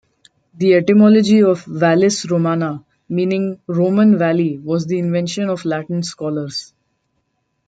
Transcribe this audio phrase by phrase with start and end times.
[0.55, 6.73] The etymology of "Vallis Romana" meaning "Roman valley" was the invention of Latin scholars.